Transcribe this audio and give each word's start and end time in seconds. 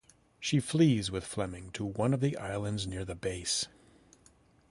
She 0.39 0.59
flees 0.59 1.11
with 1.11 1.23
Fleming 1.23 1.69
to 1.73 1.85
one 1.85 2.11
of 2.11 2.21
the 2.21 2.35
islands 2.37 2.87
near 2.87 3.05
the 3.05 3.13
base. 3.13 3.67